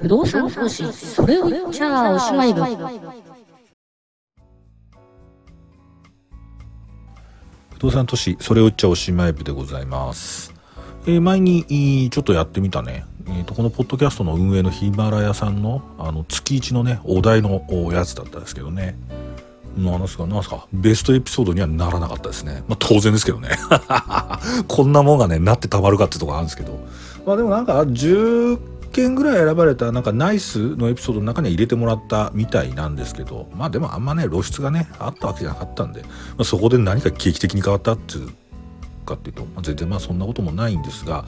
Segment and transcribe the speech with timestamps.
[0.00, 2.62] 不動産投資それを言っちゃおしまい部
[7.70, 10.54] 不動産投資それを言っちゃおしまい部でございます、
[11.04, 18.96] えー前にちょっとやってみたね、えーとこのポッドキャストの運営のヒマラヤさんのあの月1のねお題のおやつだったんですけどね。
[19.76, 20.66] なんすかなんすか。
[20.72, 22.64] ベストエピソードにはならなかったですね。
[22.66, 23.50] まあ当然ですけどね。
[24.66, 26.78] こんなもんがねなってたまるかってとこあるんですけど。
[27.24, 28.58] まあでもなんか10
[28.88, 36.08] 件ぐらい選ばれたなんかナイスのエピソードの中には入れてもらったみたいなんですけどまあでもあんまね露出がねあったわけじゃなかったんで、ま
[36.40, 38.30] あ、そこで何か劇的に変わったっていう
[39.08, 41.24] かっていうと、まあ、全然まあそんなこともないんですが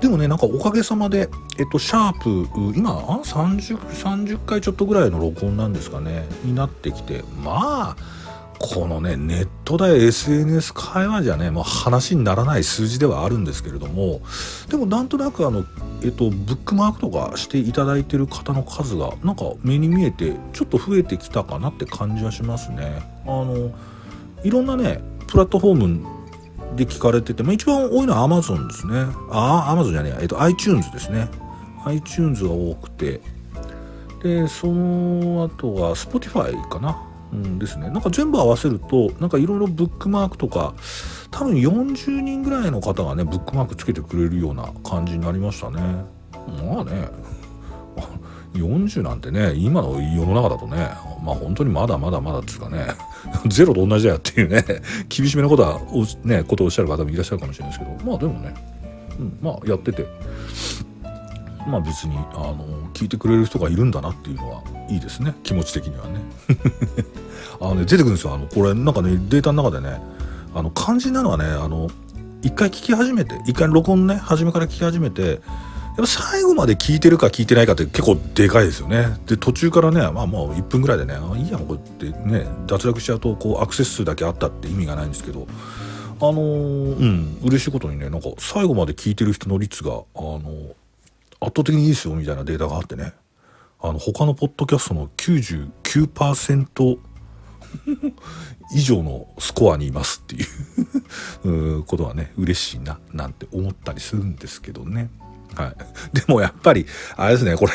[0.00, 1.28] でもねなんかおかげさまで
[1.58, 8.24] えっとシャープ今 30, 30回ちょっとぐらいの録音なんですかねになってきてまあ
[8.58, 14.20] このねネットで SNS 会話じゃねもう話にならない数字ではあるんですけれども
[14.68, 15.64] でもなんとなくあの、
[16.04, 23.02] えっと、ブックマークとかしていただいてる方の数がなんか目に見えてちょっと増えてきたかなって感じはしますね。
[23.24, 23.72] あの
[24.42, 26.06] いろんなねプラットフォーム
[26.76, 29.06] で聞かれてて、まあ、一番多いのは Amazon ですね。
[29.30, 31.28] ああ、Amazon じゃねえ、えっと、iTunes ですね。
[31.86, 33.20] iTunes が多くて、
[34.22, 37.02] で、その後は Spotify かな？
[37.32, 37.90] うんですね。
[37.90, 40.74] なんか全部合わせると、なんかいろいろブックマークとか、
[41.34, 45.80] 多分40人ぐらいの方がね、ブックマークつけてくれるような感じになりましたね。
[46.62, 47.08] まあね、
[48.54, 50.90] 40なんてね、今の世の中だとね、
[51.24, 52.86] まあ本当にまだまだまだっていうかね、
[53.50, 54.64] ゼロと同じだよっていうね、
[55.10, 55.80] 厳しめなことは、
[56.22, 58.54] ね、ことをおっしゃる方もいらっしゃるかもしれないですけど、まあでもね、
[59.18, 60.06] うん、まあやってて、
[61.66, 66.20] まあ別に、あの、聞いてくれる人がいるんだなっていうのはいいですね、気持ち的にはね。
[67.60, 68.34] あのね、出てくるんですよ。
[68.34, 70.00] あの、これなんかね、データの中でね、
[70.54, 71.90] あの、肝心なのはね、あの、
[72.42, 75.22] 一回聞き始めて、一回録音ね、初めから聞き始めて、
[75.96, 79.06] やっぱ最後まで聞いてるか聞いてないかって結構でかいですよね。
[79.26, 85.46] で、途中からね、まあもう1分ぐらいでね、あいいやもうこうやってね、脱落しちゃうと、こう、アクセス数だけあったって意味がないんですけど、
[86.20, 90.40] あのーうん、嬉しいことにね、なんか最後まで聞いてる人の率が、あの
[91.40, 93.12] 圧倒的にいいですよみたいなデータがあってね、
[93.80, 96.98] あの、他のポッドキャストの99%
[98.74, 105.10] 以上のスコアにいますっていう ことはね、嬉しいな、なんて思ったりするんですけどね。
[105.54, 105.74] はい。
[106.16, 106.86] でもやっぱり、
[107.16, 107.72] あれですね、これ、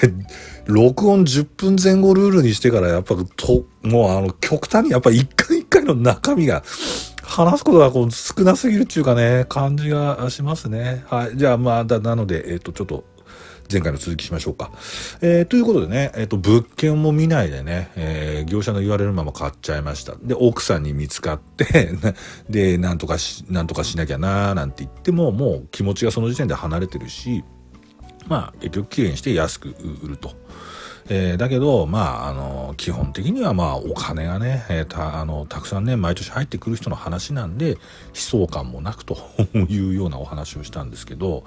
[0.66, 6.64] 録音10分前後ルールにしてから、やっぱ、と、もうあの、極端にやっぱり一回一回の中身が、
[7.24, 11.06] 話すことがこう少なすぎるっていうかね、感じがしますね。
[11.08, 11.38] はい。
[11.38, 13.06] じゃあまあ、だ、なので、えっ、と、ちょっと、
[13.72, 14.72] 前回の続きしましょうか。
[15.22, 20.16] えーということでね、えっ、と、物件も見ないでね、えー業者の言われるまま買っちゃいました。
[20.22, 21.92] で、奥さんに見つかって、
[22.50, 27.44] で、なんとかし、なんとかしなきゃなーなんて言っても、もう気持ちがその時点で離れてるし、
[28.28, 30.34] まあ、結局きれいにして安く売ると。
[31.10, 37.78] えーだけど、まあ、あの、基本的には、まあ、お金がね、えーた、あの、たくさんね、毎年入ってくる人の話なんで、悲
[38.14, 39.18] 壮感もなくと
[39.54, 41.44] いうようなお話をしたんですけど、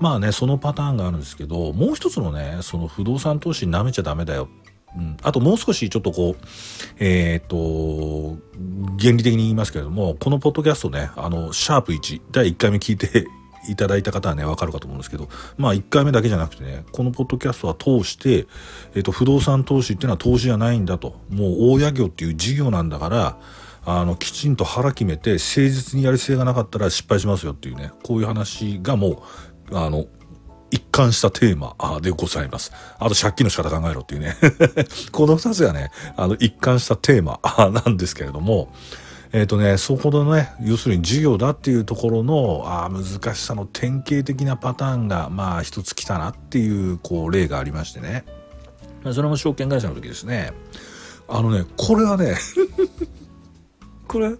[0.00, 4.48] まあね、そのパターンがあるんですけど、もう一つのね、その不動産投資舐めちゃダメだよ。
[4.96, 6.46] うん、あともう少しちょっとこう、
[6.98, 8.36] えっ、と、
[9.00, 13.26] 原理的に言いますけれども、このポッドキャストね、あの、シャープ1、第1回目聞いて
[13.68, 18.46] いただいた方はね、わかるかと思うんですけど、まあ1回目だけじゃなくてね、このポッドキャストは通して、
[18.94, 21.20] えっ、と、不動産投資っていうのは投資じゃないんだと。
[21.30, 23.38] もう大家業っていう事業なんだから、
[23.84, 29.22] あの、きちんと腹決めて、誠実にやる姿勢がなかったら失敗しますよっていうね、こういう話がも
[29.70, 30.06] う、あの、
[30.70, 32.72] 一貫したテーマでございます。
[32.98, 34.36] あと借金の仕方考えろっていうね。
[35.12, 37.40] この二つがね、あの、一貫したテーマ
[37.70, 38.72] なんですけれども、
[39.32, 48.24] えっ、とね、そこのね、要するに事業だっていうところの、あ難しさの典型的なパターンが、まあ一つ来たなっていう、こう、例がありましてね。
[49.10, 50.52] それも証券会社の時ですね。
[51.28, 52.36] あのね、これはね、
[54.06, 54.34] これ、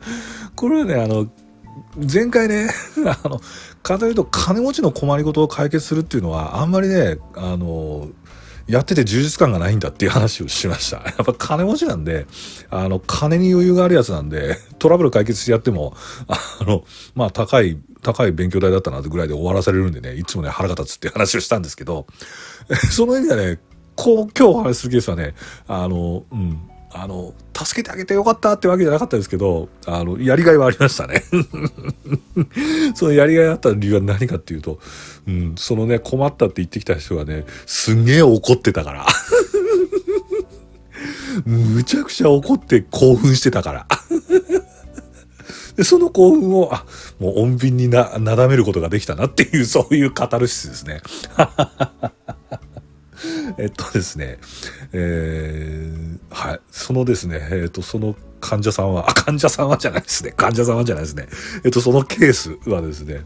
[0.55, 1.27] これはね、あの、
[1.97, 2.69] 前回ね、
[3.25, 3.41] あの、
[3.83, 8.09] 簡単に言うと金持ちの困りごとを解決するっていうのは、あんまりね、あの、
[8.67, 10.99] やってて充実感がないんだっていう話をしました。
[11.05, 12.27] やっぱ金持ちなんで、
[12.71, 15.95] あの、金に余裕があるやつなんで、 トラブル解決してやっても、
[16.29, 22.07] あの、まあ、高い、高い勉強代だったなってぐらいで終わらされるんでね、いつもね、腹が立つっていう話をしたんですけど、
[22.91, 23.59] その意味ではね、
[23.95, 25.35] こう、今日お話しするケースはね、
[25.69, 26.61] あの、うん、
[26.95, 31.25] あの、助けてあげてよかったってわけじゃなかったですけど、あの、やりがいはありましたね。
[32.95, 34.79] そのやりがいあった理由は何かっていうと、
[35.27, 39.07] うん、そのね、困ったって言ってきた人がね、すげえ怒ってたから。
[41.47, 43.87] むちゃくちゃ怒って興奮してたから。
[45.77, 46.85] で、その興奮を、あ、
[47.19, 51.01] もう穏便にな、なだめることができたなっていう、そういうカタルシスですね。
[53.59, 54.39] えっとですね、
[54.93, 60.33] えー、はい、そのですね、えっと、その患者さんは、あ、患者さんはじゃないですね。
[60.37, 61.29] 患者さんはじゃないですね。
[61.65, 63.25] えっと、そのケースはですね、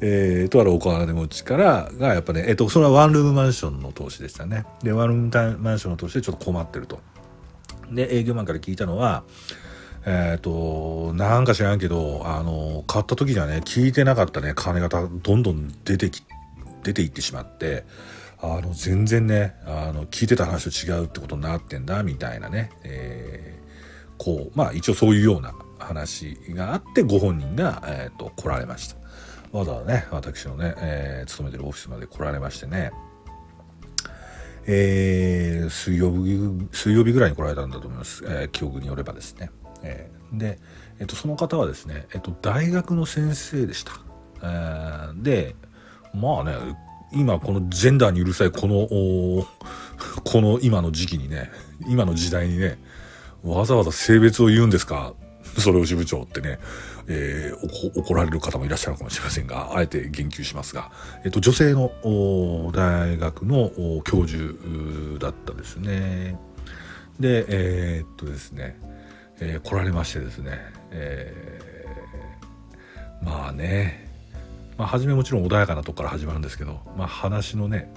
[0.00, 4.64] えー、とあるお金持ちからが、やっぱね、えっと、それはワンルームマンションの投資でしたね。
[4.82, 7.00] で、ワンルームマンションの投資でちょっと困ってると。
[7.90, 9.24] で、営業マンから聞いたのは、
[10.04, 16.24] えっ、と、なんか知らんけど、あの、買った時にはね、聞いてなかったね、金がどんどん出てき、
[16.82, 17.84] 出ていってしまって、
[18.42, 28.96] あの、全然ね、あの、聞いてた話と違うってことになってんだ、みたいなね、えー、こう、まあ一応そういうような話があって、ご本人が、えっ、ー、と、来られました。
[29.56, 32.90] わざわざね、私のね、えー、勤めてるオフィスまで来られましてね、
[34.66, 36.36] えー、水曜日、
[36.72, 38.24] 水曜日ぐらいに来られたんだと思います。
[38.26, 39.50] えー、記憶によればですね。
[39.82, 40.58] えー、で、
[40.98, 43.92] えっと、その方はですね、えっと、大学の先生でした。
[44.42, 45.54] えー、で
[46.14, 46.54] まあね
[47.14, 48.88] 今このジェンダーにうるさいこの
[50.24, 51.50] この今の時期にね
[51.88, 52.78] 今の時代にね
[53.42, 55.14] わざわざ性別を言うんですか？
[55.58, 56.58] それを支部長ってね、
[57.08, 60.90] えー、怒られる方もいらっしゃるかもしれませんが、あえて言及しますが、
[61.24, 61.90] えっと、女性の
[62.72, 63.70] 大学の
[64.04, 64.54] 教授
[65.18, 66.38] だったですね。
[67.20, 68.78] で、えー、っとですね、
[69.40, 70.58] えー、来られましてですね、
[70.90, 74.01] えー、まあね、
[74.82, 77.88] まあ、初めもちろん穏やかなとこから始まるんですけど、まあ、話のね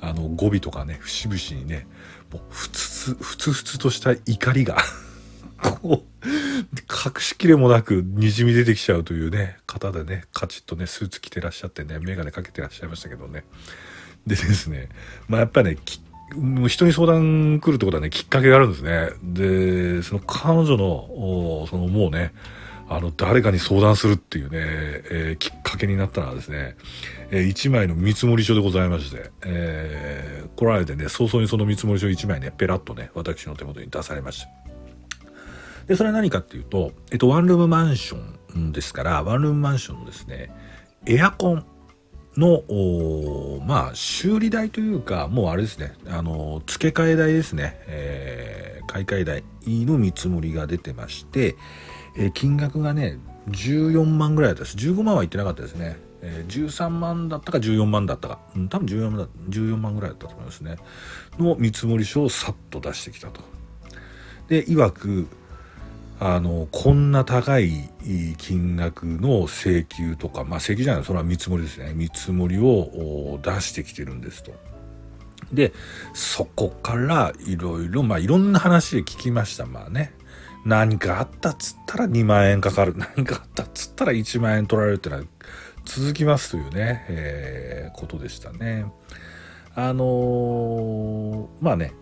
[0.00, 1.86] あの語尾とかね節々にね
[2.32, 4.76] もうふつふつふつとした怒りが
[5.62, 13.44] こう隠しきれもなくにじみ出てきちゃうというね方でねカチッとねスーツ着てらっしゃってね眼鏡かけてらっしゃいましたけどね
[14.26, 14.88] でですね
[15.28, 15.76] まあやっぱね
[16.34, 19.10] もう人に相談来るってことはね、きっかけがあるんですね。
[19.22, 22.32] で、その彼女の、そのもうね、
[22.94, 26.76] あの、誰かに相談するっていうね、えー、きっかけになったのはですね、
[27.30, 34.48] えー、1枚の見積書でございまして、えー、来られてね、早々にその見積書1枚ね、ペラッとね、私の手元に出されました。
[35.86, 40.50] で、それは何かっていうと、えっと、ワンルームマンションですから、ワンルームマンションのですね、
[41.06, 41.66] エアコン
[42.36, 42.62] の、
[43.66, 51.56] まあ、修理代というか、もうあれですね、あの、付け替え代ですね、えー、買い替え代の見積もりが出てまして、
[52.16, 53.18] え、金額がね、
[53.48, 54.76] 14万ぐらいだったです。
[54.76, 55.96] 15万は言ってなかったですね。
[56.22, 60.76] えー、13万だったか14万だったか、うん、多分14万だ14万ぐらいだったと思いますね。
[61.38, 63.40] の見積書をさっと出してきたと。
[64.48, 65.26] で、いわく、
[66.24, 67.90] あのこんな高い
[68.38, 74.52] 金額の請求とかまあ請求じゃないそれは見積もりですね見積もりを出してきてるんですと。
[75.52, 75.72] で
[76.14, 80.14] そこからいろいろまあいろんな話で聞きましたまあね
[80.64, 85.22] 何かあったっつったら2万円かかる何かあったっつったら1万円取られるってのは
[85.84, 88.86] 続きますというね、えー、ことでしたね。
[89.74, 91.94] あのー、まあね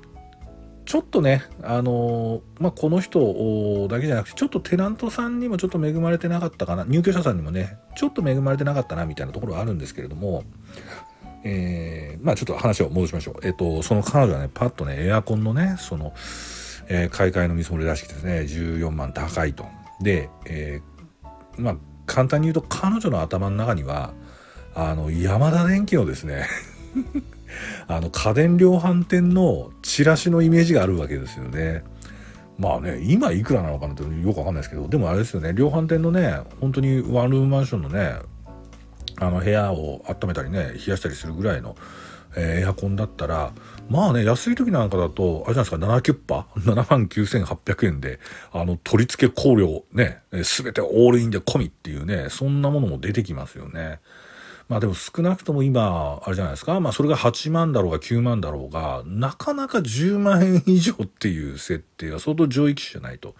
[0.90, 10.42] ちょっとね、あのまあ、この人だけじゃなくて、ちょっとテナントさんにもちょっと恵まれてなかったかな、入居者さんにもね、ちょっと恵まれてなかったな、みたいなところはあるんですけれども、
[11.44, 13.34] えー、まあちょっと話を戻しましょう。
[13.44, 16.12] えっ、と、その彼女はね、パッとね、エアコンのね、その、
[16.92, 19.64] えー、買い替えの見積もり出してきてですね、14万高いと。
[20.02, 24.12] で、えー、まあ簡単に言うと彼女の頭の中には、
[24.74, 26.46] あの、山田電機のですね
[27.86, 31.84] あの家電量販店のチラシのイメージがあるわけですよね。
[32.58, 38.16] まあね、今いくらなのかなってよくわかんないですけど、でもあれですよね、量販店のね、本当にワンルームマンションのね、
[39.16, 41.76] あの部屋を温めたりね、冷やしたりするぐらいの、
[42.36, 43.52] えー、エアコンだったら、
[43.88, 48.20] まあね、安い時なんかだと、あれじゃないですか、7キュッパ ?7 万9800円で、
[48.52, 54.00] あの、取り付け香料ね、すべてオールインで込みっていうね、そんなものも出てきますよね。
[54.68, 56.78] まあでも少なくとも今、あれじゃないですか？
[56.78, 63.34] まあそれが8万だろうが9万だろうが、なかなか10万円以上っていう設定は相当上位機種じゃないと、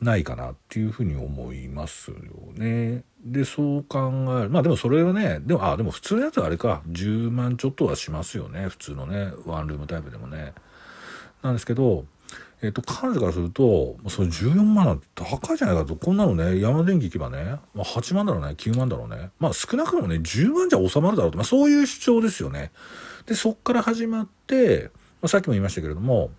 [0.00, 2.16] ないかなっていうふうに思いますよ
[2.54, 3.04] ね。
[3.24, 4.50] で、そう考える。
[4.50, 8.68] まあでもそれはね、でも、あ、でも普通のやつはあれか、10万ちょっとはしますよね。
[8.68, 10.52] 普通のね、ワンルームタイプでもね。
[11.42, 12.04] なんですけど、
[12.60, 19.30] えっ、と、彼女からすると、それ14万なんて高いじゃないかと、こんなのね、山電機行けばね、まあ、8万だろうね、9万だろうね。
[19.38, 22.72] まあ少なくともね、10万じゃ収まるだろうと、まあそういう主張ですよね。
[23.26, 24.90] で、そっから始まって、
[25.20, 26.30] まあ、さっきも言いましたけれども、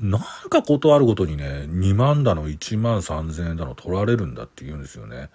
[0.00, 5.30] なんか断るごとにね、2万だの1万3000円だの取られるんだって言うんですよね。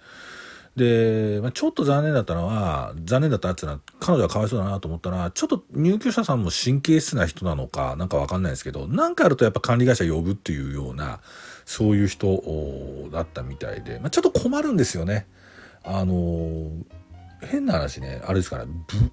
[0.76, 11.20] で、まあ、ちょっと残念だったのは、残念だったっていうのは、彼女はかわいそうだなと思ったのは、ちょっと入居者さんも神経質な人なのか、なんかわかんないですけど、なんかあるとやっぱ管理会社呼ぶっていうような、
[11.64, 15.26] そういう人だったみたいで、まあ、ちょっと困るんですよね。
[15.84, 16.70] あの
[17.42, 18.64] 変な話ねあれですから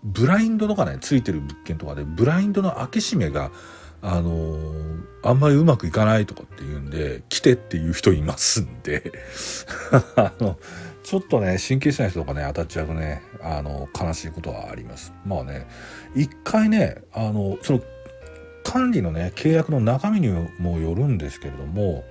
[0.03, 3.51] ブラインドとかねついてる物件とかでブラインドの開け閉めが
[4.01, 9.12] あのー、あんまりうまくいかないとかっていうんで来てっていう人いますんで。
[10.15, 10.58] あの
[11.03, 15.12] ちょっとね神経質な人とかね当たっちゃうとねあの悲しいことはあります。
[15.25, 15.67] まあね
[16.15, 17.81] 一回ねあのその
[18.63, 20.29] 管理のね契約の中身に
[20.60, 22.03] もよるんですけれども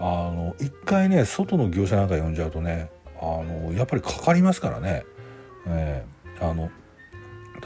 [0.00, 2.90] あの一回ね外の業者なんか呼んじゃうとね
[3.20, 5.04] あのやっぱりかかりますからね、
[5.66, 6.70] えー、あの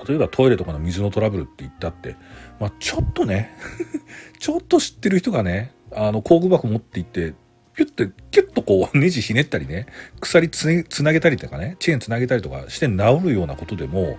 [0.06, 2.16] 例えばトイレとかの水のトラブルって言ったって、
[2.58, 3.56] まあ、ちょっとね
[4.38, 7.34] ちょっと知ってる人がねあの工具箱持って行って
[7.75, 9.87] ピュッてキュッとこう ネジひねったりね
[10.20, 14.18] 鎖つつなげたりとかねチェーンつなげたりとかして治るようなことでも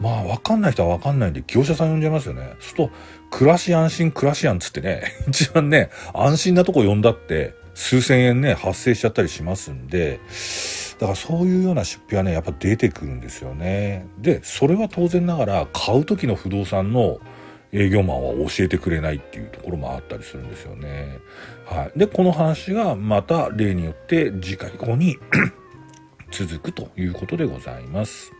[0.00, 2.52] まあ分かんない人は分かんないんで業者さん呼んじゃいますよね。
[2.52, 2.90] そうすると
[3.30, 10.20] 暮らし安心暮らしやんつってね 一番ね安心なとこ呼んだって数千円ね発生しちゃったりしますんで
[10.98, 14.06] だからそういうような出費はねやっぱ出てくるんですよね。
[14.18, 17.20] でそれは当然ながら買う時の不動産の
[17.72, 21.18] 営業マンは教えてくれないっていうところもあったりするんですよね。
[21.66, 25.18] はい、でこの話がまた例によって次回以降に
[26.32, 28.32] 続くということでございます。